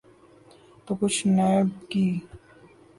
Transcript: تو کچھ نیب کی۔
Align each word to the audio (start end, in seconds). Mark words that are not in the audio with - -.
تو 0.85 0.91
کچھ 0.99 1.19
نیب 1.35 1.67
کی۔ 1.89 2.05